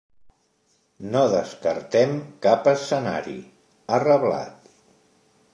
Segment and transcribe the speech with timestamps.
[1.15, 2.17] No descartem
[2.47, 3.39] cap escenari,
[3.97, 4.77] ha reblat.